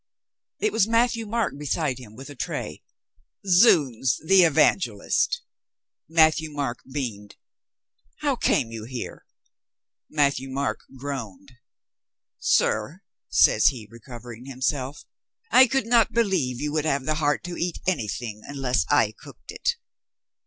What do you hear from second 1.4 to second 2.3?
beside him with